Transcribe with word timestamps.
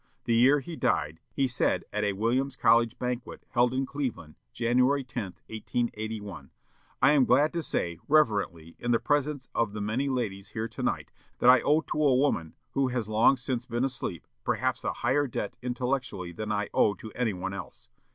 The 0.23 0.33
year 0.33 0.61
he 0.61 0.75
died, 0.75 1.19
he 1.31 1.47
said 1.47 1.83
at 1.93 2.03
a 2.03 2.13
Williams 2.13 2.55
College 2.55 2.97
banquet 2.97 3.45
held 3.51 3.71
in 3.71 3.85
Cleveland, 3.85 4.33
January 4.51 5.03
10, 5.03 5.35
1881: 5.47 6.49
"I 7.03 7.11
am 7.11 7.25
glad 7.25 7.53
to 7.53 7.61
say, 7.61 7.99
reverently, 8.07 8.75
in 8.79 8.89
the 8.89 8.97
presence 8.97 9.47
of 9.53 9.73
the 9.73 9.79
many 9.79 10.09
ladies 10.09 10.49
here 10.53 10.67
to 10.67 10.81
night, 10.81 11.11
that 11.37 11.51
I 11.51 11.61
owe 11.61 11.81
to 11.81 12.03
a 12.03 12.15
woman, 12.15 12.55
who 12.71 12.87
has 12.87 13.07
long 13.07 13.37
since 13.37 13.67
been 13.67 13.85
asleep, 13.85 14.25
perhaps 14.43 14.83
a 14.83 14.91
higher 14.91 15.27
debt 15.27 15.55
intellectually 15.61 16.31
than 16.31 16.51
I 16.51 16.69
owe 16.73 16.95
to 16.95 17.11
any 17.11 17.33
one 17.35 17.53
else. 17.53 17.87